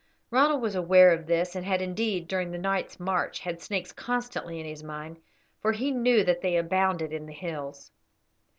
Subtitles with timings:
[0.31, 4.59] Ronald was aware of this, and had, indeed, during the night's march, had snakes constantly
[4.59, 5.17] in his mind,
[5.61, 7.91] for he knew that they abounded in the hills.